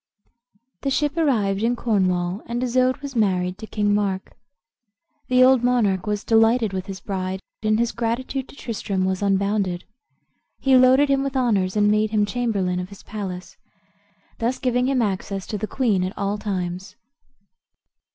The 0.81 0.89
ship 0.89 1.15
arrived 1.15 1.61
in 1.61 1.75
Cornwall, 1.75 2.41
and 2.47 2.63
Isoude 2.63 3.03
was 3.03 3.15
married 3.15 3.59
to 3.59 3.67
King 3.67 3.93
Mark, 3.93 4.35
The 5.27 5.43
old 5.43 5.63
monarch 5.63 6.07
was 6.07 6.23
delighted 6.23 6.73
with 6.73 6.87
his 6.87 6.99
bride, 6.99 7.39
and 7.61 7.77
his 7.77 7.91
gratitude 7.91 8.49
to 8.49 8.55
Tristram 8.55 9.05
was 9.05 9.21
unbounded. 9.21 9.83
He 10.59 10.75
loaded 10.75 11.07
him 11.09 11.21
with 11.23 11.37
honors, 11.37 11.75
and 11.77 11.91
made 11.91 12.09
him 12.09 12.25
chamberlain 12.25 12.79
of 12.79 12.89
his 12.89 13.03
palace, 13.03 13.57
thus 14.39 14.57
giving 14.57 14.87
him 14.87 15.03
access 15.03 15.45
to 15.45 15.57
the 15.59 15.67
queen 15.67 16.03
at 16.03 16.17
all 16.17 16.39
times. 16.39 16.95